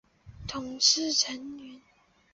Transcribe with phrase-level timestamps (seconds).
[0.47, 1.63] 统制陈宧。